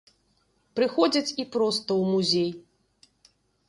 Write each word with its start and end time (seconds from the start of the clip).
Прыходзяць 0.79 1.35
і 1.43 1.47
проста 1.59 1.89
ў 2.01 2.03
музей. 2.17 2.51